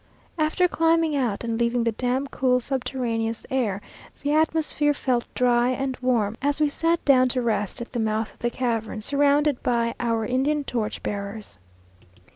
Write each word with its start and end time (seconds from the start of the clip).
After 0.39 0.67
climbing 0.67 1.15
out 1.15 1.43
and 1.43 1.59
leaving 1.59 1.83
the 1.83 1.91
damp, 1.91 2.31
cool 2.31 2.59
subterraneous 2.59 3.45
air, 3.51 3.81
the 4.23 4.31
atmosphere 4.33 4.95
felt 4.95 5.31
dry 5.35 5.69
and 5.69 5.95
warm, 6.01 6.35
as 6.41 6.59
we 6.59 6.69
sat 6.69 7.05
down 7.05 7.29
to 7.29 7.41
rest 7.43 7.81
at 7.81 7.91
the 7.93 7.99
mouth 7.99 8.33
of 8.33 8.39
the 8.39 8.49
cavern, 8.49 9.01
surrounded 9.01 9.61
by 9.61 9.93
our 9.99 10.25
Indian 10.25 10.63
torch 10.63 11.03
bearers. 11.03 11.59